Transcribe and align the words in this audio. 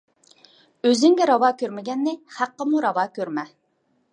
ئۆزۈڭگە 0.87 1.27
راۋا 1.31 1.51
كۆرمىگەننى 1.59 2.15
خەققىمۇ 2.39 2.83
راۋا 2.87 3.05
كۆرمە. 3.19 3.45